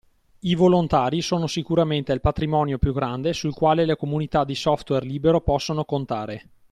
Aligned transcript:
I 0.39 0.55
volontari 0.55 1.21
sono 1.21 1.45
sicuramente 1.45 2.11
il 2.11 2.21
patrimonio 2.21 2.79
più 2.79 2.91
grande 2.91 3.33
sul 3.33 3.53
quale 3.53 3.85
le 3.85 3.95
comunità 3.95 4.43
di 4.43 4.55
software 4.55 5.05
libero 5.05 5.41
possono 5.41 5.85
contare. 5.85 6.49